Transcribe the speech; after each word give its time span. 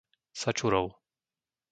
Sačurov 0.39 0.87